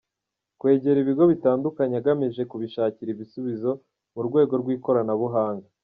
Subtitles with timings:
[0.59, 3.69] Kwegera ibigo bitandukanye agamije kubishakira ibisubizo
[4.13, 5.67] mu rwego rw’ikorana buhanga.